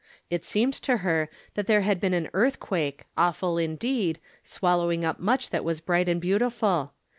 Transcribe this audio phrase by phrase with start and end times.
[0.31, 5.51] It seemed to her that there had been an earthquake, awful indeed, swallowing up much
[5.51, 6.93] that was bright and beautiful.